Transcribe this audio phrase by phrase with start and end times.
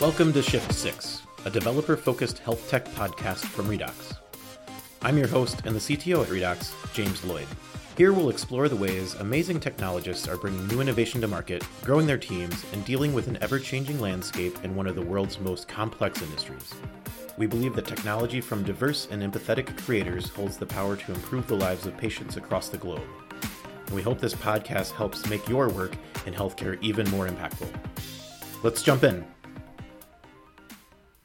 [0.00, 4.16] Welcome to Shift 6, a developer focused health tech podcast from Redox.
[5.02, 7.48] I'm your host and the CTO at Redox, James Lloyd.
[7.96, 12.16] Here we'll explore the ways amazing technologists are bringing new innovation to market, growing their
[12.16, 16.22] teams, and dealing with an ever changing landscape in one of the world's most complex
[16.22, 16.72] industries.
[17.36, 21.56] We believe that technology from diverse and empathetic creators holds the power to improve the
[21.56, 23.02] lives of patients across the globe.
[23.86, 27.68] And we hope this podcast helps make your work in healthcare even more impactful.
[28.62, 29.26] Let's jump in.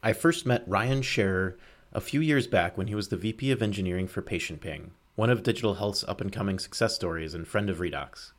[0.05, 1.57] I first met Ryan Scharer
[1.93, 5.43] a few years back when he was the VP of Engineering for PatientPing, one of
[5.43, 8.33] digital health's up and coming success stories and friend of Redox.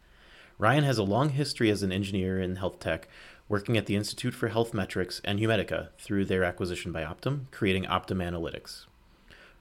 [0.58, 3.08] Ryan has a long history as an engineer in health tech,
[3.48, 7.84] working at the Institute for Health Metrics and Humedica through their acquisition by Optum, creating
[7.84, 8.84] Optum Analytics.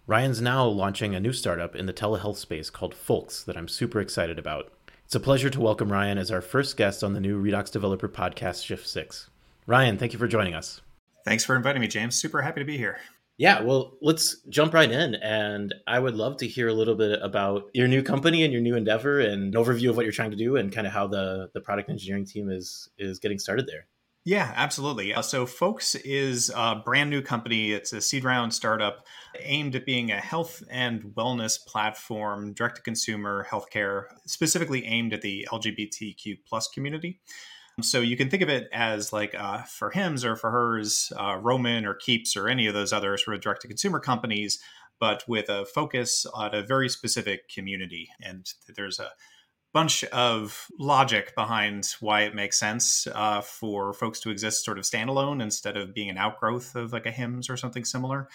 [0.05, 4.02] Ryan's now launching a new startup in the telehealth space called Folx that I'm super
[4.02, 4.73] excited about.
[5.05, 8.09] It's a pleasure to welcome Ryan as our first guest on the new Redox Developer
[8.09, 9.30] Podcast Shift 6.
[9.66, 10.81] Ryan, thank you for joining us.
[11.25, 12.16] Thanks for inviting me, James.
[12.16, 12.97] Super happy to be here.
[13.38, 15.16] Yeah, well, let's jump right in.
[15.16, 18.61] And I would love to hear a little bit about your new company and your
[18.61, 21.07] new endeavor and an overview of what you're trying to do and kind of how
[21.07, 23.88] the, the product engineering team is is getting started there.
[24.25, 25.13] Yeah, absolutely.
[25.13, 27.73] Uh, so, Folx is a brand new company.
[27.73, 29.05] It's a seed round startup
[29.37, 35.21] aimed at being a health and wellness platform, direct to consumer healthcare, specifically aimed at
[35.21, 37.19] the LGBTQ plus community.
[37.81, 41.38] So you can think of it as like uh, for Hims or for hers, uh,
[41.41, 44.59] Roman or Keeps or any of those other sort of direct to consumer companies,
[44.99, 48.09] but with a focus on a very specific community.
[48.21, 49.11] And there's a
[49.73, 54.85] bunch of logic behind why it makes sense uh, for Folx to exist sort of
[54.85, 58.30] standalone instead of being an outgrowth of like a Hims or something similar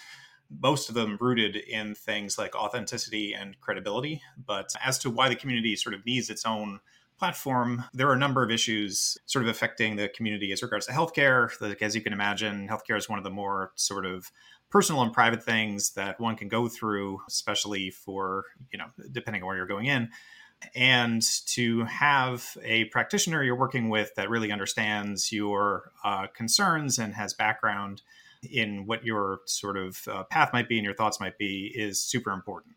[0.49, 4.21] most of them rooted in things like authenticity and credibility.
[4.37, 6.79] But as to why the community sort of needs its own
[7.19, 10.93] platform, there are a number of issues sort of affecting the community as regards to
[10.93, 11.49] healthcare.
[11.61, 14.31] Like, as you can imagine, healthcare is one of the more sort of
[14.69, 19.47] personal and private things that one can go through, especially for, you know, depending on
[19.47, 20.09] where you're going in.
[20.75, 27.13] And to have a practitioner you're working with that really understands your uh, concerns and
[27.15, 28.01] has background
[28.49, 31.99] in what your sort of uh, path might be and your thoughts might be is
[31.99, 32.75] super important.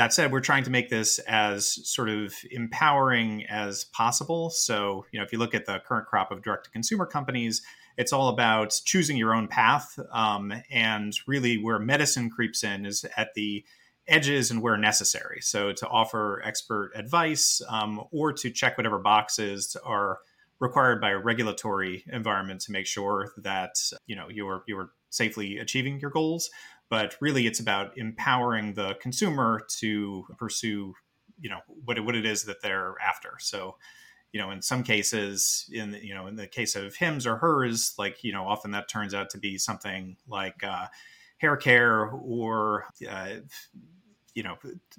[0.00, 4.48] That said, we're trying to make this as sort of empowering as possible.
[4.48, 7.60] So, you know, if you look at the current crop of direct to consumer companies,
[7.98, 9.98] it's all about choosing your own path.
[10.10, 13.62] Um, and really, where medicine creeps in is at the
[14.08, 15.42] edges and where necessary.
[15.42, 20.20] So, to offer expert advice um, or to check whatever boxes are
[20.60, 23.74] required by a regulatory environment to make sure that
[24.06, 26.48] you know you're you're safely achieving your goals
[26.90, 30.92] but really it's about empowering the consumer to pursue
[31.40, 33.34] you know what it, what it is that they're after.
[33.38, 33.76] So
[34.32, 37.94] you know in some cases in you know in the case of Hims or hers
[37.98, 40.86] like you know often that turns out to be something like uh,
[41.38, 43.36] hair care or uh,
[44.34, 44.56] you know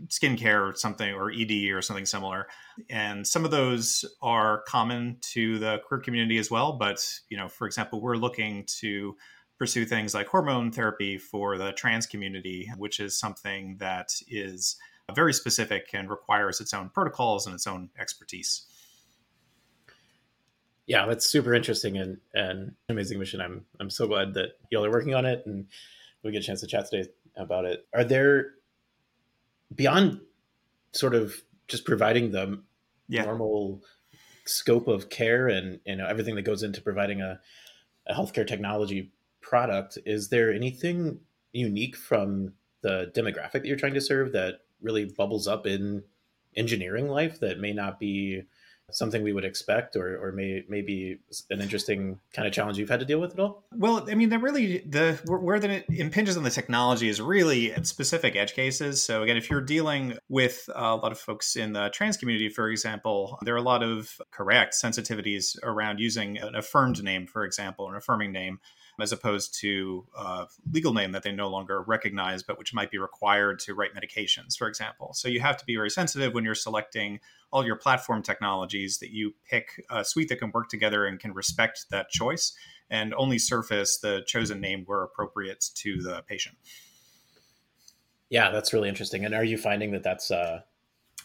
[0.08, 2.48] skincare or something or ed or something similar.
[2.90, 7.48] And some of those are common to the queer community as well but you know
[7.48, 9.16] for example we're looking to
[9.62, 14.76] pursue things like hormone therapy for the trans community, which is something that is
[15.14, 18.66] very specific and requires its own protocols and its own expertise.
[20.88, 23.40] Yeah, that's super interesting and, and amazing mission.
[23.40, 25.68] I'm I'm so glad that y'all are working on it and
[26.24, 27.08] we get a chance to chat today
[27.38, 27.86] about it.
[27.94, 28.54] Are there
[29.76, 30.22] beyond
[30.92, 32.64] sort of just providing the
[33.08, 33.26] yeah.
[33.26, 33.84] normal
[34.46, 37.40] scope of care and you know everything that goes into providing a,
[38.08, 39.12] a healthcare technology
[39.52, 41.20] product, is there anything
[41.52, 42.54] unique from
[42.84, 46.04] the demographic that you're trying to serve that really bubbles up in
[46.56, 48.44] engineering life that may not be
[48.90, 51.18] something we would expect or, or may maybe
[51.50, 53.64] an interesting kind of challenge you've had to deal with at all?
[53.76, 58.36] Well i mean the really the where that impinges on the technology is really specific
[58.36, 59.04] edge cases.
[59.04, 62.70] So again if you're dealing with a lot of folks in the trans community for
[62.70, 67.90] example there are a lot of correct sensitivities around using an affirmed name for example
[67.90, 68.60] an affirming name
[69.00, 72.98] as opposed to a legal name that they no longer recognize, but which might be
[72.98, 75.14] required to write medications, for example.
[75.14, 77.20] So you have to be very sensitive when you're selecting
[77.52, 81.34] all your platform technologies that you pick a suite that can work together and can
[81.34, 82.54] respect that choice
[82.90, 86.58] and only surface the chosen name where appropriate to the patient.
[88.30, 89.26] Yeah, that's really interesting.
[89.26, 90.64] And are you finding that that's a,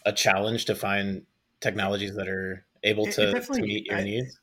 [0.05, 1.25] a challenge to find
[1.61, 4.39] technologies that are able to, to meet your needs?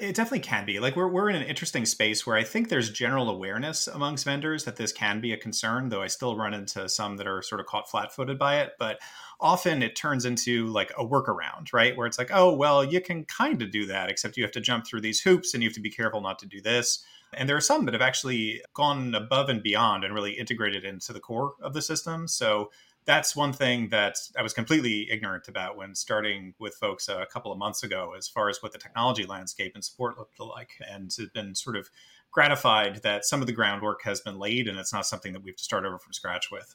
[0.00, 0.80] It definitely can be.
[0.80, 4.64] Like we're we're in an interesting space where I think there's general awareness amongst vendors
[4.64, 7.60] that this can be a concern, though I still run into some that are sort
[7.60, 8.72] of caught flat-footed by it.
[8.78, 8.98] But
[9.40, 11.94] often it turns into like a workaround, right?
[11.96, 14.60] Where it's like, oh, well, you can kind of do that, except you have to
[14.60, 17.04] jump through these hoops and you have to be careful not to do this.
[17.34, 21.12] And there are some that have actually gone above and beyond and really integrated into
[21.12, 22.26] the core of the system.
[22.26, 22.70] So
[23.06, 27.52] that's one thing that I was completely ignorant about when starting with Folx a couple
[27.52, 30.70] of months ago, as far as what the technology landscape and support looked like.
[30.90, 31.90] And it's been sort of
[32.30, 35.50] gratified that some of the groundwork has been laid and it's not something that we
[35.50, 36.74] have to start over from scratch with.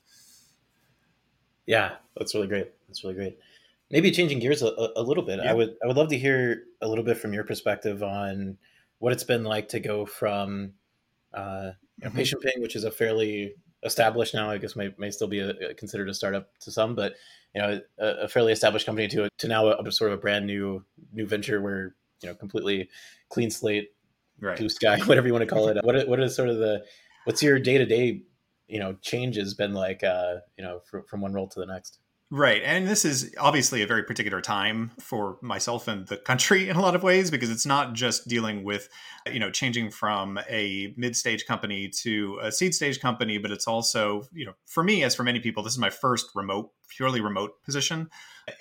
[1.66, 2.72] Yeah, that's really great.
[2.88, 3.40] That's really great.
[3.92, 5.40] Maybe changing gears a, a little bit.
[5.44, 5.52] Yeah.
[5.52, 8.58] I would I would love to hear a little bit from your perspective on
[9.00, 10.74] what it's been like to go from
[11.34, 12.20] uh, you know, mm-hmm.
[12.20, 14.50] PatientPing, which is a fairly established now.
[14.50, 17.16] I guess may, may still be a, considered a startup to some, but
[17.56, 20.46] you know, a, a fairly established company to to now a, sort of a brand
[20.46, 20.84] new
[21.14, 22.90] new venture where you know completely
[23.30, 23.90] clean slate,
[24.40, 24.58] right.
[24.58, 25.78] blue sky, whatever you want to call it.
[25.84, 26.84] what what is sort of the
[27.26, 28.22] what's your day to day
[28.68, 32.00] you know changes been like uh, you know from, from one role to the next?
[32.32, 32.62] Right.
[32.64, 36.82] And this is obviously a very particular time for myself and the country in a
[36.82, 38.88] lot of ways because it's not just dealing with,
[39.32, 43.68] you know, changing from a mid stage company to a seed stage company, but it's
[43.68, 47.20] also, you know, for me, as for many people, this is my first remote, purely
[47.20, 48.12] remote position.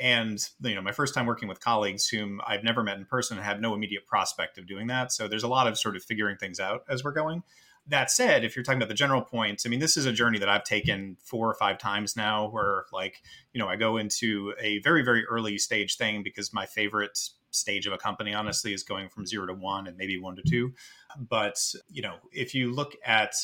[0.00, 3.37] And, you know, my first time working with colleagues whom I've never met in person
[3.37, 5.12] and have no immediate prospect of doing that.
[5.12, 7.43] So there's a lot of sort of figuring things out as we're going
[7.88, 10.38] that said, if you're talking about the general points, I mean, this is a journey
[10.38, 14.55] that I've taken four or five times now where, like, you know, I go into
[14.61, 17.19] a very, very early stage thing because my favorite
[17.50, 20.43] stage of a company, honestly, is going from zero to one and maybe one to
[20.43, 20.75] two.
[21.19, 21.58] But,
[21.90, 23.35] you know, if you look at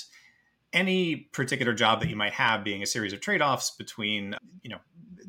[0.72, 4.70] any particular job that you might have being a series of trade offs between, you
[4.70, 4.78] know,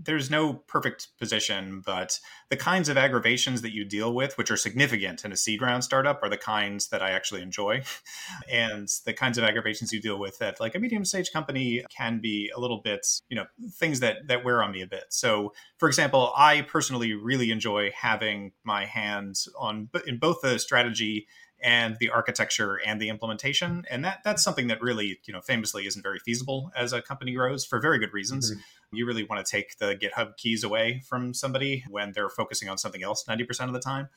[0.04, 2.20] there's no perfect position, but
[2.50, 5.84] the kinds of aggravations that you deal with, which are significant in a seed round
[5.84, 7.84] startup, are the kinds that I actually enjoy.
[8.52, 12.20] and the kinds of aggravations you deal with at like a medium stage company can
[12.20, 15.06] be a little bit, you know, things that that wear on me a bit.
[15.10, 21.28] So, for example, I personally really enjoy having my hands on in both the strategy
[21.64, 25.88] and the architecture and the implementation and that that's something that really you know famously
[25.88, 28.60] isn't very feasible as a company grows for very good reasons mm-hmm
[28.96, 32.78] you really want to take the GitHub keys away from somebody when they're focusing on
[32.78, 34.10] something else 90% of the time.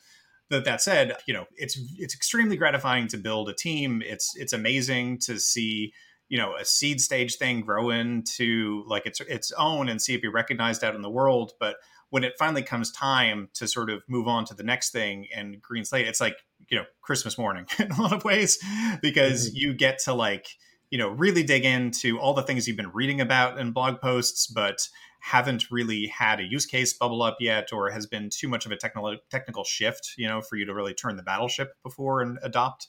[0.51, 4.03] But that said, you know, it's it's extremely gratifying to build a team.
[4.05, 5.93] It's it's amazing to see,
[6.29, 10.23] you know, a seed stage thing grow into like its its own and see it
[10.23, 11.53] be recognized out in the world.
[11.61, 11.77] But
[12.11, 15.61] when it finally comes time to sort of move on to the next thing and
[15.61, 16.37] green slate, it's like,
[16.71, 18.59] you know, Christmas morning in a lot of ways
[19.03, 19.57] because mm-hmm.
[19.57, 20.49] you get to like
[20.91, 24.47] you know really dig into all the things you've been reading about in blog posts
[24.47, 24.89] but
[25.21, 28.73] haven't really had a use case bubble up yet or has been too much of
[28.73, 32.39] a technical technical shift you know for you to really turn the battleship before and
[32.43, 32.87] adopt.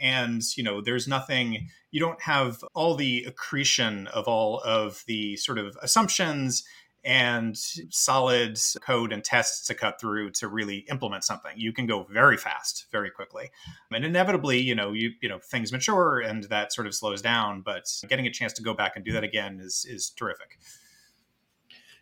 [0.00, 5.36] And you know there's nothing you don't have all the accretion of all of the
[5.36, 6.64] sort of assumptions
[7.04, 7.56] and
[7.90, 11.52] solid code and tests to cut through to really implement something.
[11.56, 13.50] You can go very fast, very quickly.
[13.92, 17.62] And inevitably, you know, you you know, things mature and that sort of slows down,
[17.62, 20.58] but getting a chance to go back and do that again is is terrific.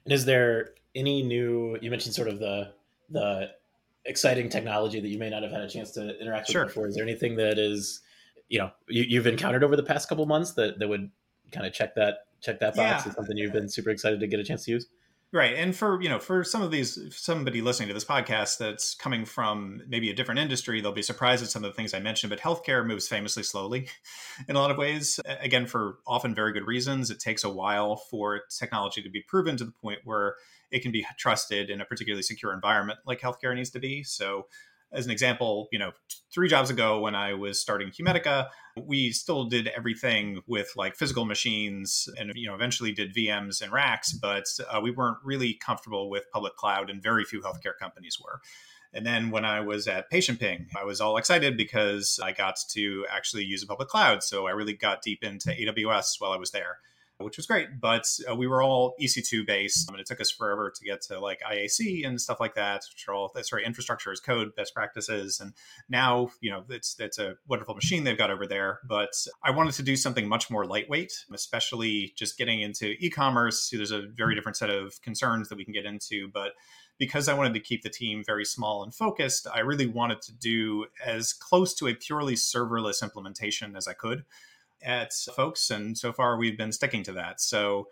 [0.05, 2.73] And is there any new you mentioned sort of the
[3.11, 3.51] the
[4.05, 6.67] exciting technology that you may not have had a chance to interact with sure.
[6.67, 6.89] before.
[6.89, 8.01] Is there anything that is,
[8.49, 11.11] you know, you, have encountered over the past couple months that, that would
[11.53, 13.05] kind of check that check that box.
[13.05, 13.07] Yeah.
[13.07, 14.87] It's something you've been super excited to get a chance to use.
[15.35, 15.55] Right.
[15.55, 19.25] And for, you know, for some of these, somebody listening to this podcast that's coming
[19.25, 22.29] from maybe a different industry, they'll be surprised at some of the things I mentioned,
[22.29, 23.89] but healthcare moves famously slowly
[24.49, 25.19] in a lot of ways.
[25.41, 27.11] Again, for often very good reasons.
[27.11, 30.37] It takes a while for technology to be proven to the point where
[30.71, 34.03] it can be trusted in a particularly secure environment like healthcare needs to be.
[34.03, 34.49] So
[34.93, 35.93] as an example, you know,
[36.33, 41.25] three jobs ago when I was starting Humedica, we still did everything with like physical
[41.25, 46.11] machines and, you know, eventually did VMs and racks, but uh, we weren't really comfortable
[46.11, 48.41] with public cloud and very few healthcare companies were.
[48.95, 53.07] And then when I was at PatientPing, I was all excited because I got to
[53.11, 54.23] actually use a public cloud.
[54.23, 56.79] So I really got deep into AWS while I was there
[57.23, 57.81] which was great.
[57.81, 61.21] But uh, we were all EC2 based, and it took us forever to get to
[61.21, 64.75] like IAC and stuff like that, which are all that's right, infrastructure as code, best
[64.75, 65.41] practices.
[65.41, 65.53] And
[65.89, 68.81] now, you know, it's it's a wonderful machine they've got over there.
[68.87, 69.13] But
[69.43, 73.71] I wanted to do something much more lightweight, especially just getting into e-commerce.
[73.71, 76.53] There's a very different set of concerns that we can get into, but
[76.99, 80.33] because I wanted to keep the team very small and focused, I really wanted to
[80.33, 84.25] do as close to a purely serverless implementation as I could
[84.85, 85.71] at Folx.
[85.71, 87.41] And so far, we've been sticking to that.
[87.41, 87.89] So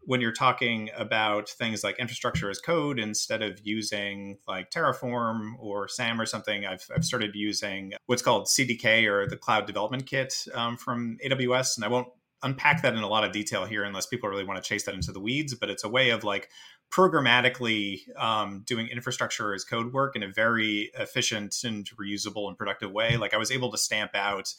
[0.00, 5.88] when you're talking about things like infrastructure as code, instead of using like Terraform or
[5.88, 10.46] SAM or something, I've, I've started using what's called CDK or the Cloud Development Kit
[10.54, 11.76] um, from AWS.
[11.76, 12.08] And I won't
[12.42, 14.94] unpack that in a lot of detail here unless people really want to chase that
[14.94, 16.50] into the weeds, but it's a way of like
[16.92, 22.92] programmatically um, doing infrastructure as code work in a very efficient and reusable and productive
[22.92, 23.16] way.
[23.16, 24.54] Like I was able to stamp out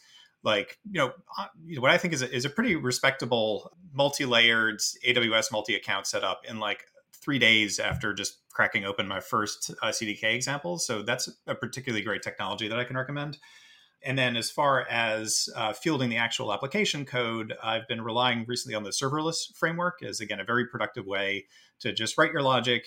[0.46, 1.48] like you know uh,
[1.80, 6.86] what I think is a, is a pretty respectable multi-layered AWS multi-account setup in like
[7.14, 10.78] three days after just cracking open my first uh, CDK example.
[10.78, 13.38] So that's a particularly great technology that I can recommend.
[14.06, 18.76] And then as far as uh, fielding the actual application code, I've been relying recently
[18.76, 21.48] on the serverless framework as again a very productive way
[21.80, 22.86] to just write your logic,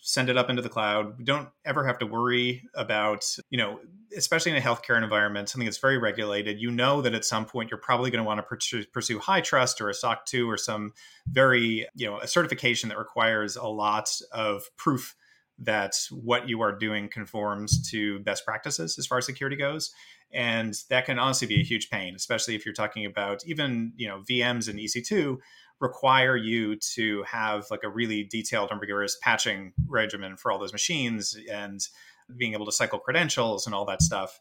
[0.00, 1.16] send it up into the cloud.
[1.16, 3.78] We don't ever have to worry about, you know,
[4.16, 6.60] especially in a healthcare environment, something that's very regulated.
[6.60, 9.90] You know that at some point you're probably going to want to pursue, HITRUST or
[9.90, 10.92] a SOC 2 or some
[11.28, 15.14] very, you know, a certification that requires a lot of proof
[15.58, 19.92] that what you are doing conforms to best practices as far as security goes
[20.32, 24.08] and that can honestly be a huge pain especially if you're talking about even you
[24.08, 25.38] know vms and ec2
[25.82, 30.72] require you to have like a really detailed and rigorous patching regimen for all those
[30.72, 31.80] machines and
[32.36, 34.38] being able to cycle credentials and all that stuff.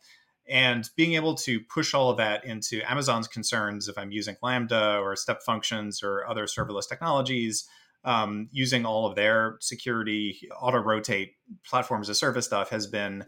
[0.48, 4.98] And being able to push all of that into amazon's concerns if i'm using lambda
[4.98, 7.70] or step functions or other serverless technologies
[8.04, 11.34] um, using all of their security auto rotate
[11.64, 13.24] platforms as service stuff has been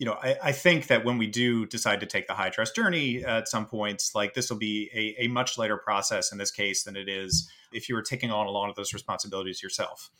[0.00, 3.22] you know, I, I, think that when we do decide to take the HITRUST journey
[3.22, 6.84] at some points, like this will be a, a, much lighter process in this case
[6.84, 10.10] than it is if you were taking on a lot of those responsibilities yourself.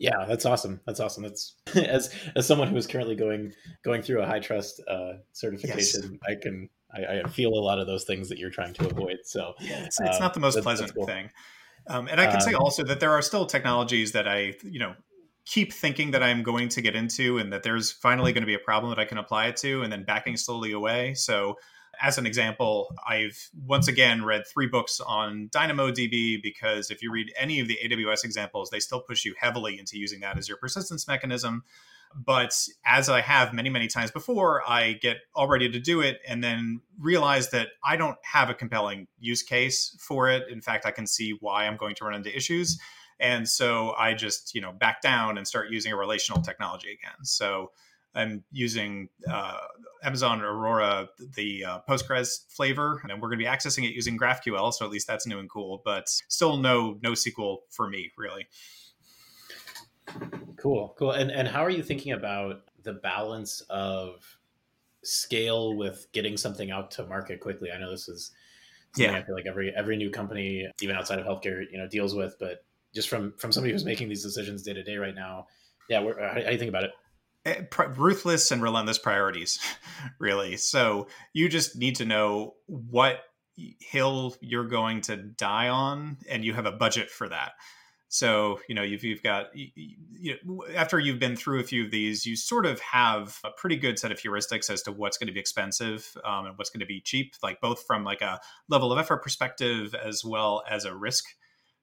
[0.00, 0.80] Yeah, that's awesome.
[0.86, 1.22] That's awesome.
[1.22, 3.52] That's as as someone who is currently going
[3.84, 6.20] going through a HITRUST uh, certification, yes.
[6.28, 9.18] I can I, I, feel a lot of those things that you're trying to avoid.
[9.22, 11.06] So yeah, it's, it's um, not the most pleasant cool.
[11.06, 11.30] thing.
[11.86, 14.80] Um, and I can um, say also that there are still technologies that I, you
[14.80, 14.94] know,
[15.46, 18.54] keep thinking that I'm going to get into and that there's finally going to be
[18.54, 21.14] a problem that I can apply it to and then backing slowly away.
[21.14, 21.56] So
[22.00, 27.32] as an example, I've once again read three books on DynamoDB because if you read
[27.36, 30.56] any of the AWS examples, they still push you heavily into using that as your
[30.56, 31.64] persistence mechanism.
[32.14, 32.54] But
[32.84, 36.42] as I have many, many times before, I get all ready to do it and
[36.42, 40.48] then realize that I don't have a compelling use case for it.
[40.50, 42.80] In fact, I can see why I'm going to run into issues.
[43.20, 47.24] And so I just, you know, back down and start using a relational technology again.
[47.24, 47.72] So
[48.14, 49.58] I'm using uh,
[50.02, 54.72] Amazon Aurora, the uh, Postgres flavor, and we're going to be accessing it using GraphQL.
[54.72, 58.46] So at least that's new and cool, but still no no NoSQL for me, really.
[60.56, 61.12] Cool, cool.
[61.12, 64.38] And and how are you thinking about the balance of
[65.02, 67.70] scale with getting something out to market quickly?
[67.70, 68.32] I know this is
[68.96, 69.12] yeah.
[69.12, 72.36] I feel like every every new company, even outside of healthcare, you know, deals with.
[72.40, 75.46] But just from from somebody who's making these decisions day to day right now.
[75.88, 76.92] Yeah, how, how do you think about it?
[77.46, 77.62] Eh,
[77.96, 79.58] ruthless and relentless priorities,
[80.18, 80.56] really.
[80.56, 83.20] So you just need to know what
[83.80, 87.52] hill you're going to die on, and you have a budget for that.
[88.12, 91.84] So you know you've you've got you, you know, after you've been through a few
[91.84, 95.16] of these, you sort of have a pretty good set of heuristics as to what's
[95.16, 98.20] going to be expensive um, and what's going to be cheap, like both from like
[98.20, 101.24] a level of effort perspective as well as a risk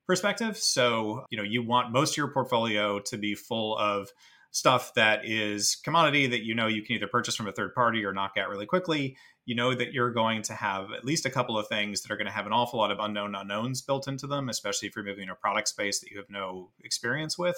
[0.08, 0.56] perspective.
[0.56, 4.08] So, you know, you want most of your portfolio to be full of
[4.50, 8.04] stuff that is commodity that you know you can either purchase from a third party
[8.04, 9.16] or knock out really quickly.
[9.44, 12.16] You know that you're going to have at least a couple of things that are
[12.16, 15.04] going to have an awful lot of unknown unknowns built into them, especially if you're
[15.04, 17.56] moving in a product space that you have no experience with.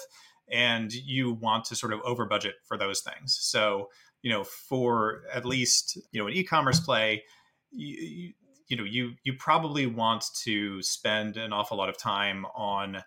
[0.51, 3.37] And you want to sort of over budget for those things.
[3.39, 3.89] So,
[4.21, 7.23] you know, for at least, you know, an e commerce play,
[7.71, 8.33] you,
[8.71, 13.03] you know you you probably want to spend an awful lot of time on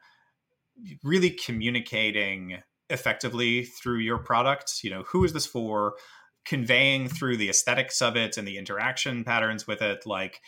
[1.02, 2.58] really communicating
[2.90, 4.84] effectively through your product.
[4.84, 5.94] You know who is this for?
[6.44, 10.42] Conveying through the aesthetics of it and the interaction patterns with it like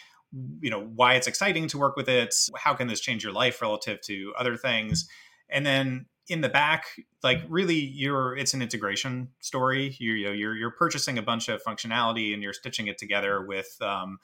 [0.60, 3.62] you know why it's exciting to work with it how can this change your life
[3.62, 5.08] relative to other things?
[5.48, 6.84] And then in the back
[7.22, 9.96] like really you're it's an integration story.
[9.98, 13.40] You, you know you're you're purchasing a bunch of functionality and you're stitching it together
[13.40, 14.18] with um,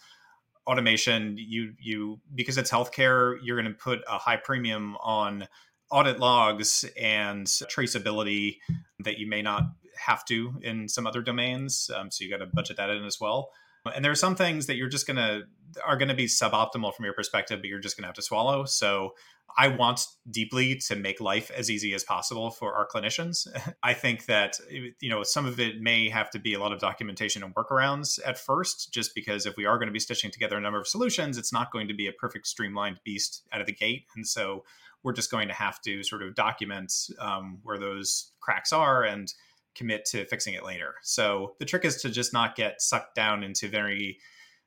[0.67, 5.47] automation you you because it's healthcare you're going to put a high premium on
[5.91, 8.59] audit logs and traceability
[9.01, 9.65] that you may not
[9.97, 11.91] have to in some other domains.
[11.95, 13.51] Um, so you got to budget that in as well
[13.95, 15.43] and there are some things that you're just going to
[15.85, 18.23] are going to be suboptimal from your perspective but you're just going to have to
[18.23, 19.13] swallow so
[19.57, 23.47] I want deeply to make life as easy as possible for our clinicians.
[23.83, 26.79] I think that you know some of it may have to be a lot of
[26.79, 30.57] documentation and workarounds at first, just because if we are going to be stitching together
[30.57, 33.67] a number of solutions, it's not going to be a perfect streamlined beast out of
[33.67, 34.65] the gate, and so
[35.03, 39.35] we're just going to have to sort of document um, where those cracks are and
[39.75, 40.95] commit to fixing it later.
[41.03, 44.19] So the trick is to just not get sucked down into very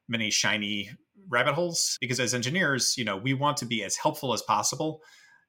[0.08, 0.90] many shiny
[1.30, 5.02] rabbit holes because as engineers you know we want to be as helpful as possible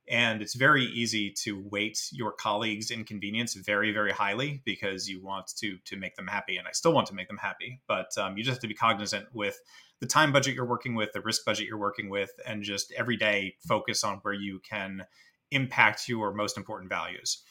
[0.08, 5.46] and it's very easy to weight your colleagues inconvenience very very highly because you want
[5.48, 8.36] to to make them happy and i still want to make them happy but um,
[8.36, 9.60] you just have to be cognizant with
[10.00, 13.16] the time budget you're working with the risk budget you're working with and just every
[13.16, 15.04] day focus on where you can
[15.50, 17.42] impact your most important values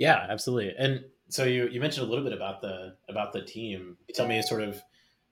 [0.00, 3.96] yeah absolutely and so you you mentioned a little bit about the about the team
[4.14, 4.82] tell me sort of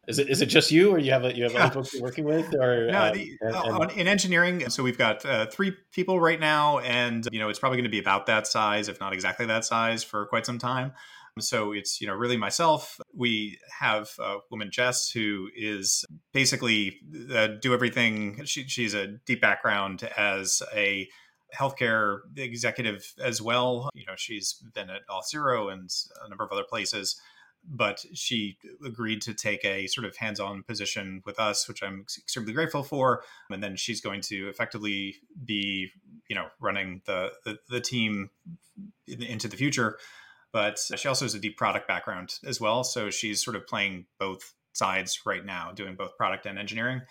[0.08, 1.66] is it is it just you, or you have a, you have yeah.
[1.66, 3.08] other folks you're working with, or no?
[3.08, 3.92] Um, the, and, and...
[3.92, 7.76] in engineering, so we've got uh, three people right now, and you know it's probably
[7.76, 10.92] going to be about that size, if not exactly that size, for quite some time.
[11.38, 12.98] So it's you know really myself.
[13.14, 18.46] We have a woman Jess who is basically uh, do everything.
[18.46, 21.06] She, she's a deep background as a
[21.56, 23.90] healthcare executive as well.
[23.94, 25.90] You know she's been at Auth0 and
[26.24, 27.20] a number of other places
[27.64, 32.52] but she agreed to take a sort of hands-on position with us, which I'm extremely
[32.52, 33.22] grateful for.
[33.50, 35.90] And then she's going to effectively be,
[36.28, 38.30] you know, running the the, the team
[39.06, 39.98] in, into the future.
[40.52, 44.06] But she also has a deep product background as well, so she's sort of playing
[44.18, 47.02] both sides right now, doing both product and engineering.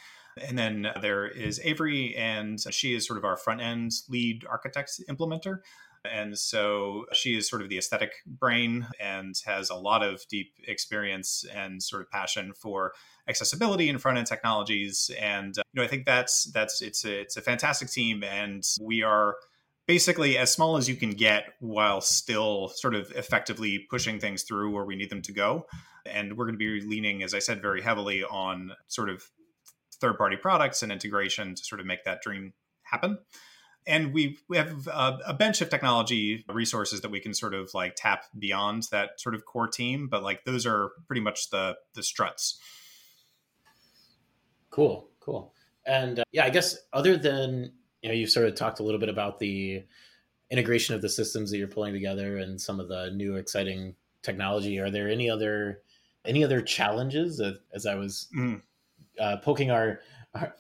[0.46, 5.00] And then there is Avery, and she is sort of our front end lead architect
[5.10, 5.60] implementer.
[6.06, 10.54] And so she is sort of the aesthetic brain and has a lot of deep
[10.66, 12.94] experience and sort of passion for
[13.28, 15.12] accessibility and front end technologies.
[15.20, 18.64] And uh, you know, I think that's that's it's a, it's a fantastic team, and
[18.82, 19.36] we are
[19.88, 24.72] basically as small as you can get while still sort of effectively pushing things through
[24.72, 25.66] where we need them to go.
[26.06, 29.30] And we're going to be leaning, as I said, very heavily on sort of
[30.00, 33.18] third party products and integration to sort of make that dream happen.
[33.86, 37.74] And we we have a, a, bench of technology resources that we can sort of
[37.74, 41.78] like tap beyond that sort of core team but like those are pretty much the
[41.96, 42.60] the struts.
[44.70, 45.54] Cool cool.
[45.86, 49.00] And uh, yeah i guess other than you know you've sort of talked a little
[49.00, 49.84] bit about the
[50.50, 54.80] integration of the systems that you're pulling together and some of the new exciting technology
[54.80, 55.82] are there any other
[56.26, 58.62] any other challenges as, as i was mm.
[59.20, 60.00] Uh, poking our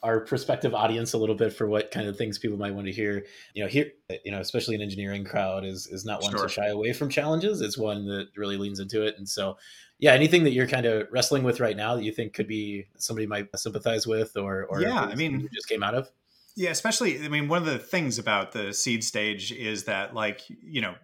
[0.01, 2.93] our, prospective audience a little bit for what kind of things people might want to
[2.93, 3.25] hear.
[3.53, 3.91] You know, here,
[4.23, 6.43] you know, especially an engineering crowd is is not one sure.
[6.43, 7.61] to shy away from challenges.
[7.61, 9.15] It's one that really leans into it.
[9.17, 9.57] And so,
[9.99, 12.87] yeah, anything that you're kind of wrestling with right now that you think could be
[12.97, 16.09] somebody might sympathize with, or or yeah, I mean, just came out of.
[16.55, 17.23] Yeah, especially.
[17.23, 20.95] I mean, one of the things about the seed stage is that, like, you know,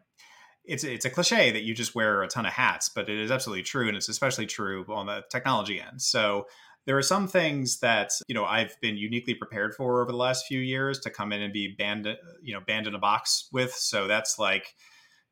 [0.65, 3.29] it's it's a cliche that you just wear a ton of hats, but it is
[3.29, 6.01] absolutely true, and it's especially true on the technology end.
[6.01, 6.47] So
[6.85, 10.45] there are some things that you know I've been uniquely prepared for over the last
[10.47, 12.07] few years to come in and be banned,
[12.41, 13.73] you know, banned in a box with.
[13.73, 14.75] So that's like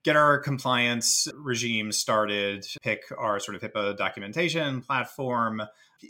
[0.04, 5.62] get our compliance regime started, pick our sort of HIPAA documentation platform,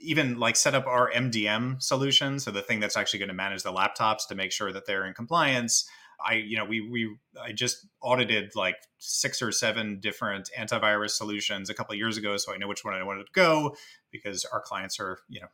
[0.01, 2.39] even like set up our MDM solution.
[2.39, 5.05] So the thing that's actually going to manage the laptops to make sure that they're
[5.05, 5.89] in compliance.
[6.25, 11.69] I, you know, we we I just audited like six or seven different antivirus solutions
[11.69, 13.75] a couple of years ago, so I know which one I wanted to go
[14.11, 15.47] because our clients are, you know,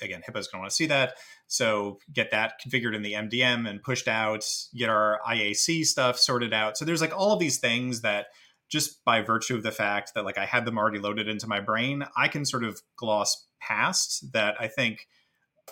[0.00, 1.14] again, HIPAA is going to want to see that.
[1.46, 4.44] So get that configured in the MDM and pushed out.
[4.74, 6.76] Get our IAC stuff sorted out.
[6.76, 8.26] So there's like all of these things that
[8.68, 11.60] just by virtue of the fact that like I had them already loaded into my
[11.60, 14.56] brain, I can sort of gloss past that.
[14.60, 15.06] I think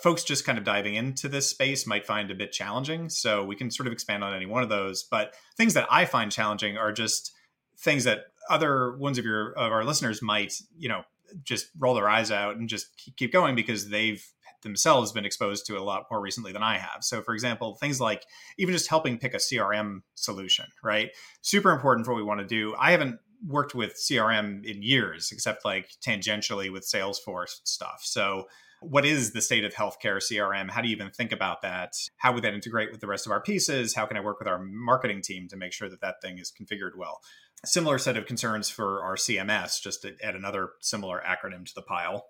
[0.01, 3.09] folks just kind of diving into this space might find a bit challenging.
[3.09, 5.03] So we can sort of expand on any one of those.
[5.03, 7.33] But things that I find challenging are just
[7.79, 11.03] things that other ones of your of our listeners might, you know,
[11.43, 14.25] just roll their eyes out and just keep going because they've
[14.63, 17.03] themselves been exposed to a lot more recently than I have.
[17.03, 18.25] So, for example, things like
[18.57, 21.09] even just helping pick a CRM solution, right?
[21.41, 22.75] Super important for what we want to do.
[22.77, 28.01] I haven't worked with CRM in years, except like tangentially with Salesforce stuff.
[28.03, 28.45] So,
[28.81, 30.69] what is the state of healthcare CRM?
[30.69, 31.93] How do you even think about that?
[32.17, 33.95] How would that integrate with the rest of our pieces?
[33.95, 36.51] How can I work with our marketing team to make sure that that thing is
[36.51, 37.19] configured well?
[37.65, 41.81] Similar set of concerns for our CMS, just to add another similar acronym to the
[41.81, 42.27] pile.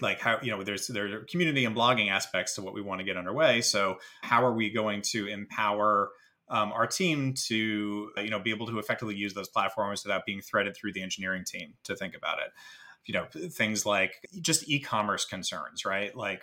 [0.00, 3.00] Like how you know there's there are community and blogging aspects to what we want
[3.00, 3.60] to get underway.
[3.60, 6.10] So how are we going to empower
[6.48, 10.40] um, our team to you know be able to effectively use those platforms without being
[10.40, 12.50] threaded through the engineering team to think about it?
[13.06, 16.14] You know things like just e-commerce concerns right?
[16.16, 16.42] Like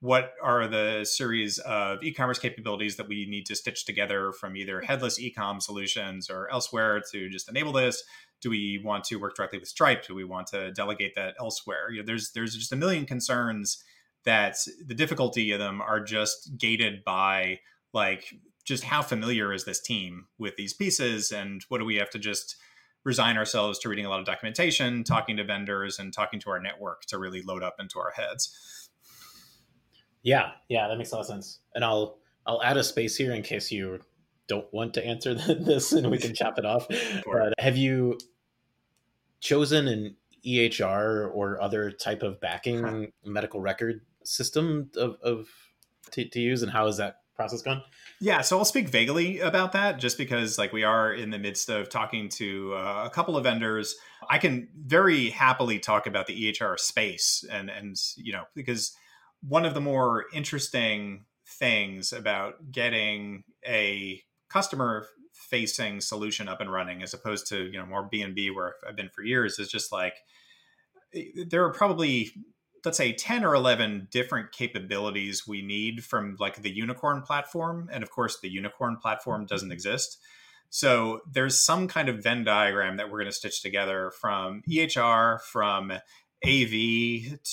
[0.00, 4.80] what are the series of e-commerce capabilities that we need to stitch together from either
[4.80, 8.04] headless e-com solutions or elsewhere to just enable this?
[8.40, 10.06] Do we want to work directly with stripe?
[10.06, 11.90] Do we want to delegate that elsewhere?
[11.90, 13.82] You know there's there's just a million concerns
[14.24, 17.58] that the difficulty of them are just gated by
[17.92, 22.10] like just how familiar is this team with these pieces and what do we have
[22.10, 22.56] to just
[23.04, 26.60] resign ourselves to reading a lot of documentation, talking to vendors, and talking to our
[26.60, 28.90] network to really load up into our heads.
[30.22, 31.60] Yeah, yeah, that makes a lot of sense.
[31.74, 34.00] And I'll I'll add a space here in case you
[34.48, 36.86] don't want to answer this and we can chop it off.
[36.88, 38.18] But have you
[39.40, 45.48] chosen an EHR or other type of backing medical record system of, of
[46.12, 47.82] to, to use, and how has that process gone?
[48.20, 51.70] Yeah, so I'll speak vaguely about that just because like we are in the midst
[51.70, 53.96] of talking to uh, a couple of vendors.
[54.28, 58.92] I can very happily talk about the EHR space and and you know because
[59.40, 64.20] one of the more interesting things about getting a
[64.50, 68.96] customer facing solution up and running as opposed to you know more B2B where i've
[68.96, 70.14] been for years is just like
[71.14, 72.32] eh, there are probably
[72.84, 78.02] let's say 10 or 11 different capabilities we need from like the unicorn platform and
[78.02, 79.72] of course the unicorn platform doesn't mm-hmm.
[79.72, 80.18] exist.
[80.70, 85.38] So there's some kind of venn diagram that we're going to stitch together from ehr
[85.38, 85.92] from
[86.44, 86.70] av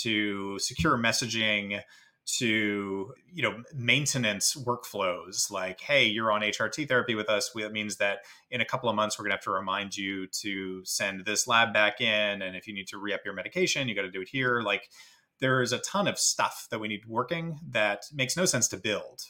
[0.01, 1.81] to secure messaging
[2.25, 5.51] to you know maintenance workflows.
[5.51, 7.51] Like hey you're on hrt therapy with us.
[7.55, 10.27] That means that in a couple of months we're going to have to remind you
[10.41, 13.95] to send this lab back in and if you need to re-up your medication you
[13.95, 14.61] got to do it here.
[14.61, 14.89] Like
[15.39, 19.21] there's a ton of stuff that we need working that makes no sense to build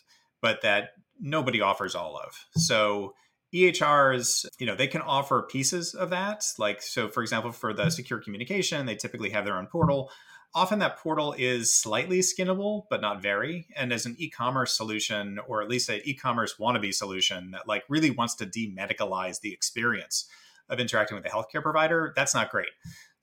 [0.41, 0.89] but that
[1.19, 3.13] nobody offers all of so
[3.53, 6.43] EHRs, you know, they can offer pieces of that.
[6.57, 10.11] Like, so for example, for the secure communication, they typically have their own portal
[10.55, 13.67] often that portal is slightly skinnable, but not very.
[13.75, 18.09] And as an e-commerce solution, or at least an e-commerce wannabe solution that like really
[18.09, 20.25] wants to demedicalize the experience
[20.69, 22.69] of interacting with a healthcare provider, that's not great.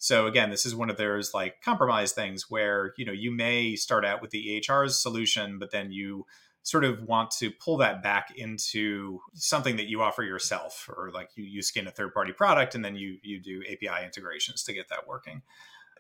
[0.03, 3.77] So again, this is one of those like compromise things where you know you may
[3.77, 6.27] start out with the EHR's solution, but then you
[6.65, 11.31] sort of want to pull that back into something that you offer yourself, or like
[11.37, 14.73] you you skin a third party product and then you you do API integrations to
[14.73, 15.43] get that working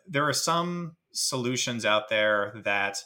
[0.07, 2.99] there are some solutions out there that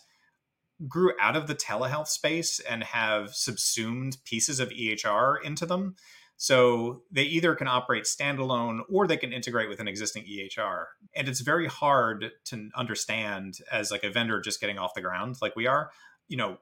[0.87, 5.97] grew out of the telehealth space and have subsumed pieces of EHR into them.
[6.37, 10.85] So they either can operate standalone or they can integrate with an existing EHR.
[11.15, 15.37] And it's very hard to understand as like a vendor just getting off the ground
[15.41, 15.91] like we are,
[16.29, 16.59] you know,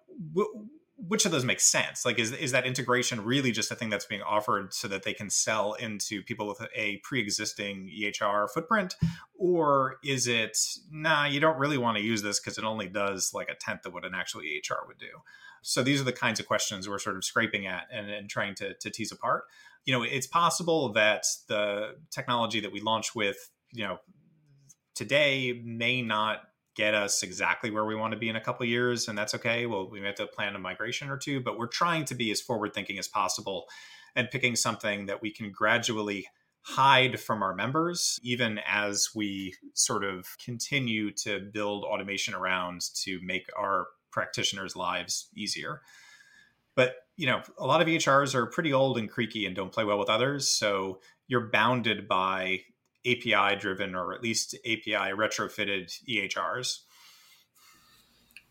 [0.96, 2.04] which of those makes sense?
[2.04, 5.12] Like, is is that integration really just a thing that's being offered so that they
[5.12, 8.94] can sell into people with a pre-existing EHR footprint,
[9.37, 10.57] or is it
[10.90, 11.26] nah?
[11.26, 13.92] You don't really want to use this because it only does like a tenth of
[13.92, 15.22] what an actual EHR would do.
[15.62, 18.54] So these are the kinds of questions we're sort of scraping at and, and trying
[18.57, 19.44] to, to tease apart.
[19.87, 23.98] You know, it's possible that the technology that we launch with, you know,
[24.94, 26.42] today may not
[26.74, 29.66] get us exactly where we want to be in a couple years, and that's okay.
[29.66, 32.30] Well, we may have to plan a migration or two, but we're trying to be
[32.30, 33.66] as forward thinking as possible
[34.16, 36.26] and picking something that we can gradually
[36.62, 43.20] hide from our members, even as we sort of continue to build automation around to
[43.22, 45.82] make our practitioners' lives easier.
[46.74, 49.84] But you know, a lot of EHRs are pretty old and creaky and don't play
[49.84, 50.48] well with others.
[50.50, 52.62] So you're bounded by
[53.07, 56.81] API driven or at least API retrofitted EHRs.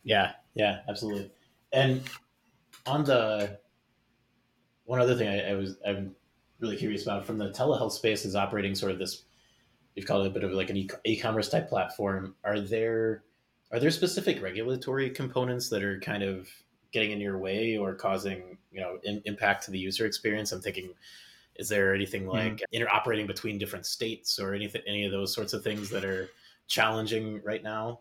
[0.04, 1.32] Yeah, yeah, absolutely.
[1.72, 2.04] And
[2.86, 3.60] on the
[4.86, 6.16] one other thing I, I was I'm
[6.60, 9.24] really curious about from the telehealth space is operating sort of this
[9.96, 12.36] you've called it a bit of like an e-commerce type platform.
[12.44, 13.24] Are there
[13.72, 16.48] are there specific regulatory components that are kind of
[16.92, 20.52] getting in your way or causing you know in, impact to the user experience?
[20.52, 20.94] I'm thinking
[21.56, 22.30] is there anything hmm.
[22.30, 22.82] like mm.
[22.82, 26.30] interoperating between different states or anything, any of those sorts of things that are
[26.68, 28.00] challenging right now?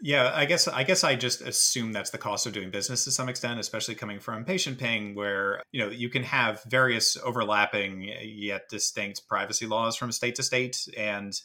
[0.00, 3.10] Yeah, I guess I guess I just assume that's the cost of doing business to
[3.10, 8.68] some extent, especially coming from PatientPing, where you know you can have various overlapping yet
[8.70, 11.38] distinct privacy laws from state to state, and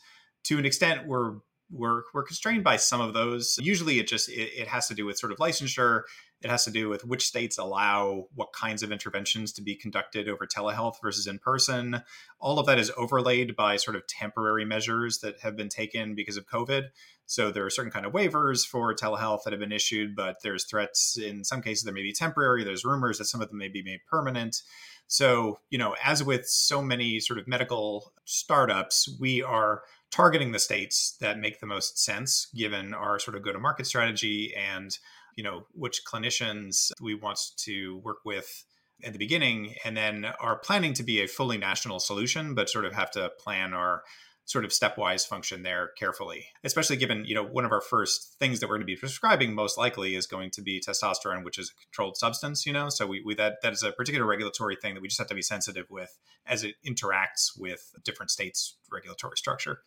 [0.46, 1.36] to an extent, we're
[1.72, 3.58] we're we're constrained by some of those.
[3.62, 6.04] Usually, it just it, it has to do with sort of licensure
[6.42, 10.28] it has to do with which states allow what kinds of interventions to be conducted
[10.28, 12.02] over telehealth versus in person.
[12.40, 16.38] All of that is overlaid by sort of temporary measures that have been taken because
[16.38, 16.86] of COVID.
[17.28, 20.66] So there are certain kind of waivers for telehealth that have been issued, but there's
[20.66, 22.64] threats in some cases that may be temporary.
[22.64, 24.64] There's rumors that some of them may be made permanent.
[25.08, 30.60] So, you know, as with so many sort of medical startups, we are targeting the
[30.60, 34.98] states that make the most sense given our sort of go to market strategy and
[35.36, 38.66] you know which clinicians we want to work with
[39.04, 42.86] at the beginning and then are planning to be a fully national solution but sort
[42.86, 44.04] of have to plan our
[44.46, 48.60] sort of stepwise function there carefully especially given you know one of our first things
[48.60, 51.72] that we're going to be prescribing most likely is going to be testosterone which is
[51.72, 52.90] a controlled substance you know?
[52.90, 55.36] So we, we that that is a particular regulatory thing that we just have to
[55.36, 59.82] be sensitive with as it interacts with different states regulatory structure.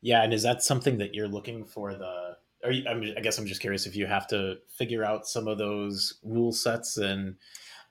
[0.00, 3.46] Yeah and is that something that you're looking for the are you, i guess I'm
[3.46, 7.36] just curious if you have to figure out some of those rule sets and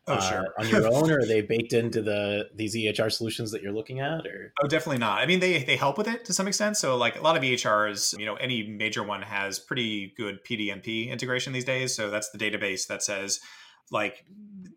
[0.05, 0.53] Oh, sure.
[0.59, 3.71] Uh, on your own, or are they baked into the these EHR solutions that you're
[3.71, 4.27] looking at?
[4.27, 5.19] Or oh, definitely not.
[5.19, 6.75] I mean, they they help with it to some extent.
[6.75, 11.09] So, like a lot of EHRs, you know, any major one has pretty good PDMP
[11.09, 11.95] integration these days.
[11.95, 13.39] So that's the database that says
[13.91, 14.25] like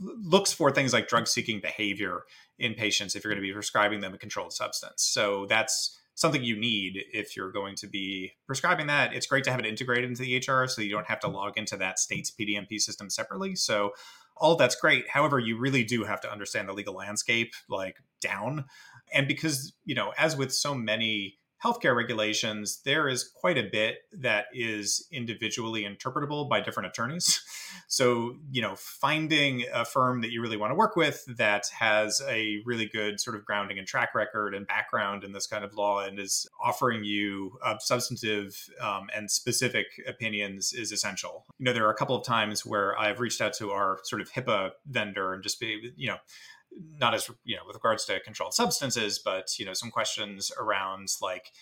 [0.00, 2.24] looks for things like drug seeking behavior
[2.58, 5.02] in patients if you're going to be prescribing them a controlled substance.
[5.02, 9.12] So that's something you need if you're going to be prescribing that.
[9.12, 11.56] It's great to have it integrated into the EHR so you don't have to log
[11.56, 13.54] into that state's PDMP system separately.
[13.54, 13.92] So
[14.34, 15.08] all that's great.
[15.10, 18.64] However, you really do have to understand the legal landscape like down.
[19.12, 23.98] And because, you know, as with so many healthcare regulations, there is quite a bit
[24.12, 27.42] that is individually interpretable by different attorneys.
[27.88, 32.22] So, you know, finding a firm that you really want to work with that has
[32.26, 35.74] a really good sort of grounding and track record and background in this kind of
[35.74, 41.44] law and is offering you uh, substantive um, and specific opinions is essential.
[41.58, 44.22] You know, there are a couple of times where I've reached out to our sort
[44.22, 46.16] of HIPAA vendor and just be, you know,
[46.98, 51.08] not as you know with regards to controlled substances, but you know some questions around
[51.20, 51.52] like,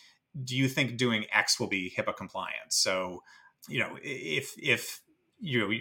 [0.44, 2.72] do you think doing X will be HIPAA compliant?
[2.72, 3.22] So
[3.68, 5.00] you know if if
[5.40, 5.74] you know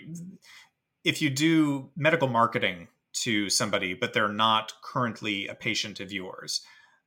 [1.04, 6.62] if you do medical marketing to somebody, but they're not currently a patient of yours,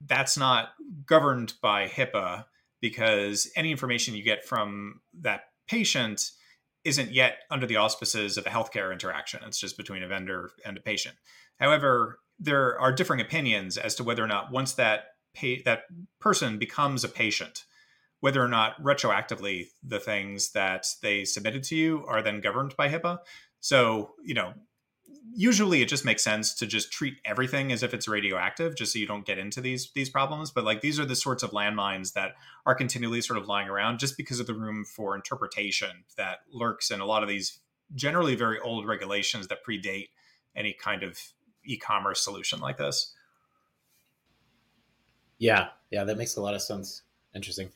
[0.05, 0.71] that's not
[1.07, 2.45] governed by HIPAA
[2.81, 6.31] because any information you get from that patient
[6.85, 9.41] isn't yet under the auspices of a healthcare interaction.
[9.45, 11.17] It's just between a vendor and a patient.
[11.59, 15.85] However, there are differing opinions as to whether or not once that pa- that
[16.21, 17.65] person becomes a patient,
[18.21, 22.89] whether or not retroactively the things that they submitted to you are then governed by
[22.89, 23.19] HIPAA.
[23.61, 24.53] So, you know,
[25.35, 28.99] usually it just makes sense to just treat everything as if it's radioactive just so
[28.99, 32.15] you don't get into these these problems but like these are the sorts of landmines
[32.15, 32.33] that
[32.65, 36.91] are continually sort of lying around just because of the room for interpretation that lurks
[36.91, 37.59] in a lot of these
[37.95, 40.09] generally very old regulations that predate
[40.55, 41.19] any kind of
[41.67, 43.13] e-commerce solution like this.
[45.39, 47.03] Yeah, yeah, that makes a lot of sense.
[47.35, 47.71] Interesting.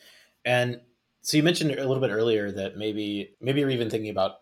[0.44, 0.80] And
[1.22, 4.36] so you mentioned a little bit earlier that maybe maybe you're even thinking about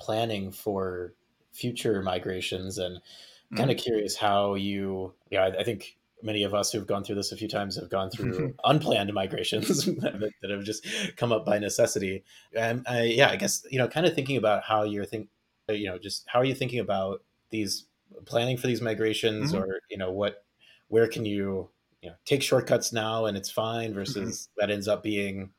[0.00, 1.14] planning for
[1.52, 3.56] future migrations and mm-hmm.
[3.56, 7.16] kind of curious how you yeah I, I, think many of us who've gone through
[7.16, 11.44] this a few times have gone through unplanned migrations that, that, have just come up
[11.44, 12.24] by necessity
[12.54, 15.28] and I, yeah i guess you know kind of thinking about how you're think
[15.68, 17.86] you know just how are you thinking about these
[18.26, 19.62] planning for these migrations mm-hmm.
[19.62, 20.44] or you know what
[20.88, 21.68] where can you
[22.02, 24.60] you know take shortcuts now and it's fine versus mm-hmm.
[24.60, 25.50] that ends up being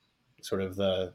[0.41, 1.13] sort of the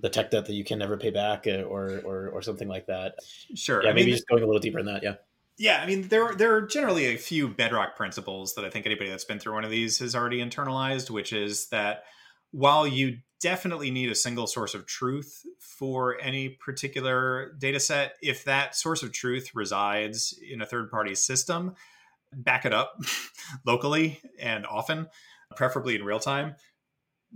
[0.00, 2.86] the tech debt that you can never pay back uh, or or or something like
[2.86, 3.14] that
[3.54, 5.14] sure yeah I maybe mean, just going a little deeper in that yeah
[5.58, 9.08] yeah i mean there there are generally a few bedrock principles that i think anybody
[9.08, 12.04] that's been through one of these has already internalized which is that
[12.56, 18.14] while you definitely need a single source of truth for any particular data set.
[18.22, 21.74] If that source of truth resides in a third party system,
[22.32, 22.98] back it up
[23.66, 25.08] locally and often,
[25.54, 26.54] preferably in real time,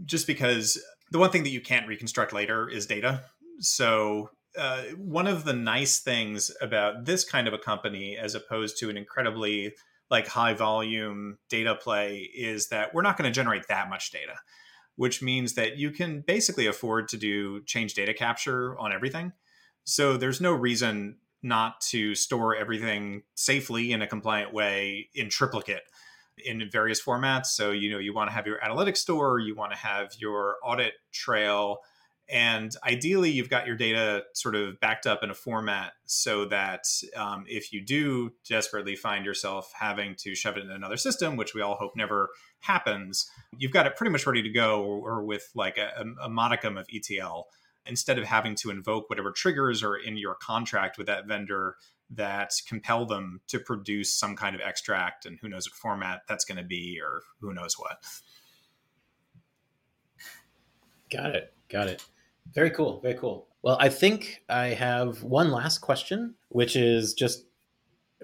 [0.06, 3.22] just because the one thing that you can't reconstruct later is data.
[3.58, 8.78] So, uh, one of the nice things about this kind of a company, as opposed
[8.78, 9.74] to an incredibly
[10.10, 14.36] like high volume data play, is that we're not going to generate that much data
[14.96, 19.32] which means that you can basically afford to do change data capture on everything.
[19.84, 25.82] So there's no reason not to store everything safely in a compliant way in triplicate
[26.44, 27.46] in various formats.
[27.46, 30.56] So, you know, you want to have your analytics store, you want to have your
[30.62, 31.78] audit trail,
[32.30, 36.84] and ideally, you've got your data sort of backed up in a format so that
[37.16, 41.54] um, if you do desperately find yourself having to shove it in another system, which
[41.54, 42.28] we all hope never
[42.60, 46.28] happens, you've got it pretty much ready to go or, or with like a, a
[46.28, 47.48] modicum of ETL
[47.86, 51.74] instead of having to invoke whatever triggers are in your contract with that vendor
[52.10, 56.44] that compel them to produce some kind of extract and who knows what format that's
[56.44, 57.98] going to be or who knows what.
[61.10, 61.52] Got it.
[61.68, 62.04] Got it.
[62.54, 63.00] Very cool.
[63.00, 63.46] Very cool.
[63.62, 67.44] Well, I think I have one last question, which is just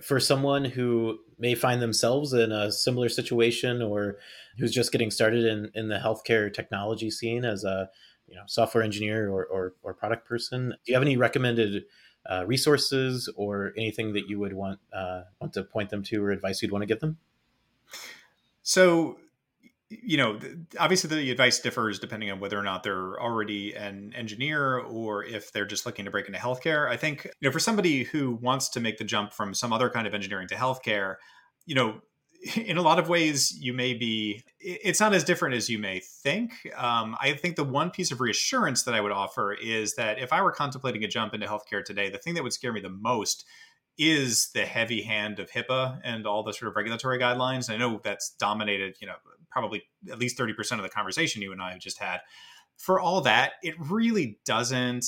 [0.02, 4.18] for someone who may find themselves in a similar situation or
[4.58, 7.88] who's just getting started in, in the healthcare technology scene as a
[8.26, 10.70] you know software engineer or, or, or product person.
[10.70, 11.84] Do you have any recommended
[12.28, 16.30] uh, resources or anything that you would want uh, want to point them to or
[16.30, 17.18] advice you'd want to give them?
[18.62, 19.18] So
[19.88, 20.38] you know,
[20.78, 25.52] obviously the advice differs depending on whether or not they're already an engineer or if
[25.52, 26.88] they're just looking to break into healthcare.
[26.88, 29.88] I think, you know, for somebody who wants to make the jump from some other
[29.88, 31.16] kind of engineering to healthcare,
[31.66, 32.00] you know,
[32.56, 36.00] in a lot of ways, you may be, it's not as different as you may
[36.00, 36.52] think.
[36.76, 40.32] Um, I think the one piece of reassurance that I would offer is that if
[40.32, 42.88] I were contemplating a jump into healthcare today, the thing that would scare me the
[42.88, 43.44] most
[43.98, 47.70] is the heavy hand of HIPAA and all the sort of regulatory guidelines.
[47.70, 49.14] I know that's dominated, you know,
[49.56, 52.20] probably at least 30% of the conversation you and I have just had.
[52.76, 55.06] For all that, it really doesn't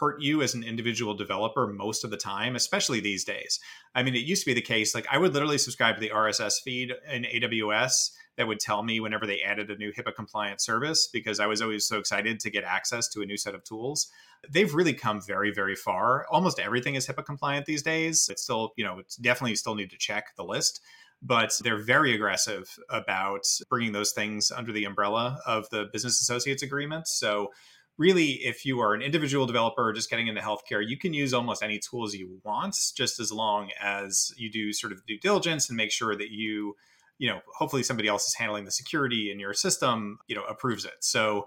[0.00, 3.60] hurt you as an individual developer most of the time, especially these days.
[3.94, 6.08] I mean, it used to be the case, like I would literally subscribe to the
[6.08, 7.92] RSS feed in AWS
[8.38, 11.60] that would tell me whenever they added a new HIPAA compliant service because I was
[11.60, 14.08] always so excited to get access to a new set of tools.
[14.50, 16.24] They've really come very, very far.
[16.30, 18.28] Almost everything is HIPAA compliant these days.
[18.30, 20.80] It's still, you know, it's definitely still need to check the list
[21.22, 26.62] but they're very aggressive about bringing those things under the umbrella of the business associates
[26.62, 27.06] agreement.
[27.06, 27.52] So
[27.96, 31.62] really, if you are an individual developer just getting into healthcare, you can use almost
[31.62, 35.76] any tools you want, just as long as you do sort of due diligence and
[35.76, 36.74] make sure that you,
[37.18, 40.84] you know, hopefully somebody else is handling the security in your system, you know, approves
[40.84, 40.96] it.
[41.00, 41.46] So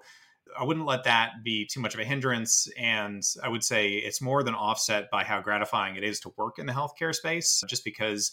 [0.58, 2.70] I wouldn't let that be too much of a hindrance.
[2.80, 6.60] And I would say it's more than offset by how gratifying it is to work
[6.60, 8.32] in the healthcare space, just because,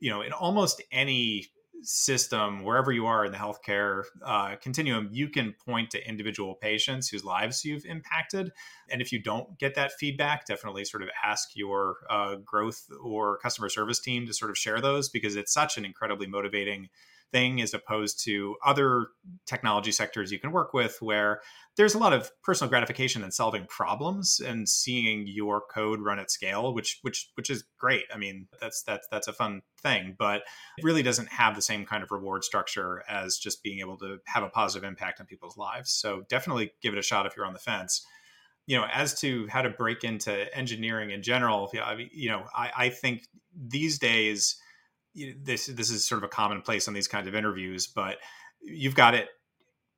[0.00, 1.46] you know, in almost any
[1.82, 7.08] system, wherever you are in the healthcare uh, continuum, you can point to individual patients
[7.08, 8.52] whose lives you've impacted.
[8.90, 13.38] And if you don't get that feedback, definitely sort of ask your uh, growth or
[13.38, 16.88] customer service team to sort of share those because it's such an incredibly motivating
[17.32, 19.08] thing as opposed to other
[19.46, 21.40] technology sectors you can work with where
[21.76, 26.30] there's a lot of personal gratification in solving problems and seeing your code run at
[26.30, 28.04] scale which which which is great.
[28.12, 30.42] I mean that's that's that's a fun thing but
[30.76, 34.18] it really doesn't have the same kind of reward structure as just being able to
[34.26, 35.90] have a positive impact on people's lives.
[35.90, 38.04] So definitely give it a shot if you're on the fence.
[38.66, 41.72] You know as to how to break into engineering in general
[42.12, 44.60] you know i, I think these days
[45.14, 48.18] this this is sort of a commonplace on these kinds of interviews, but
[48.62, 49.28] you've got it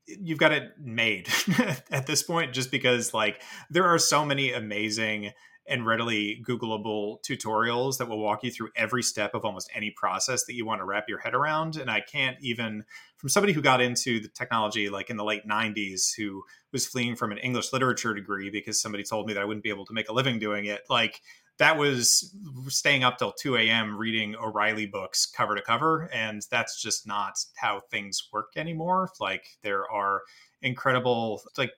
[0.07, 1.29] you've got it made
[1.91, 5.31] at this point just because like there are so many amazing
[5.69, 10.45] and readily googleable tutorials that will walk you through every step of almost any process
[10.45, 12.83] that you want to wrap your head around and i can't even
[13.17, 17.15] from somebody who got into the technology like in the late 90s who was fleeing
[17.15, 19.95] from an english literature degree because somebody told me that i wouldn't be able to
[19.95, 21.21] make a living doing it like
[21.59, 22.35] that was
[22.69, 23.97] staying up till 2 a.m.
[23.97, 26.09] reading O'Reilly books cover to cover.
[26.13, 29.11] And that's just not how things work anymore.
[29.21, 30.23] Like there are
[30.63, 31.73] incredible, like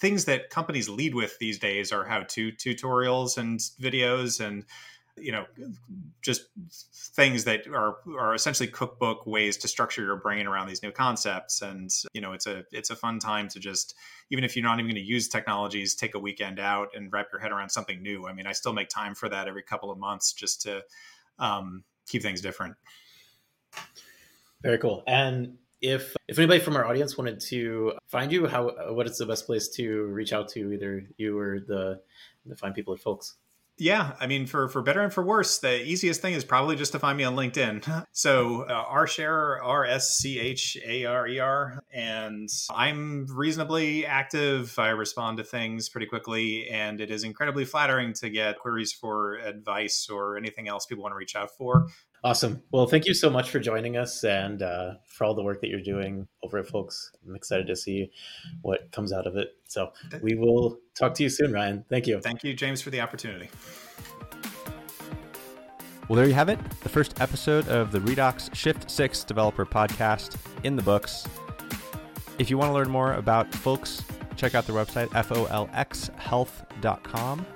[0.00, 4.64] things that companies lead with these days are how to tutorials and videos and
[5.20, 5.46] you know
[6.22, 6.46] just
[7.14, 11.62] things that are are essentially cookbook ways to structure your brain around these new concepts.
[11.62, 13.94] And you know it's a it's a fun time to just
[14.30, 17.28] even if you're not even going to use technologies take a weekend out and wrap
[17.32, 18.26] your head around something new.
[18.26, 20.82] I mean i still make time for that every couple of months just to
[21.38, 22.76] um, keep things different.
[24.62, 25.04] Very cool.
[25.06, 29.26] And if if anybody from our audience wanted to find you how what is the
[29.26, 32.00] best place to reach out to either you or the
[32.46, 33.36] the fine people at Folx
[33.78, 36.92] yeah, I mean, for for better and for worse, the easiest thing is probably just
[36.92, 38.04] to find me on LinkedIn.
[38.18, 44.04] So uh, R Scharer, R S C H A R E R, and I'm reasonably
[44.04, 44.76] active.
[44.76, 49.34] I respond to things pretty quickly, and it is incredibly flattering to get queries for
[49.36, 51.86] advice or anything else people want to reach out for.
[52.24, 52.62] Awesome.
[52.72, 55.68] Well, thank you so much for joining us and uh, for all the work that
[55.68, 57.12] you're doing over at Folx.
[57.26, 58.10] I'm excited to see
[58.62, 59.56] what comes out of it.
[59.68, 61.84] So we will talk to you soon, Ryan.
[61.88, 62.20] Thank you.
[62.20, 63.48] Thank you, James, for the opportunity.
[66.08, 66.58] Well, there you have it.
[66.80, 71.24] The first episode of the Redox Shift 6 Developer Podcast in the books.
[72.38, 74.02] If you want to learn more about Folx,
[74.34, 77.46] check out their website, folxhealth.com.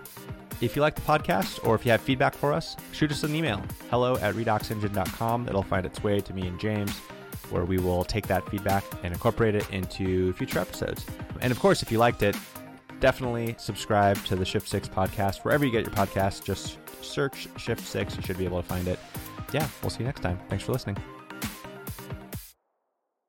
[0.63, 3.35] If you like the podcast or if you have feedback for us, shoot us an
[3.35, 5.49] email hello at redoxengine.com.
[5.49, 6.97] It'll find its way to me and James,
[7.51, 11.05] where we will take that feedback and incorporate it into future episodes.
[11.41, 12.37] And of course, if you liked it,
[13.01, 15.45] definitely subscribe to the Shift 6 podcast.
[15.45, 18.17] Wherever you get your podcast, just search Shift 6.
[18.17, 19.01] You should be able to find it.
[19.53, 20.39] Yeah, we'll see you next time.
[20.49, 20.97] Thanks for listening.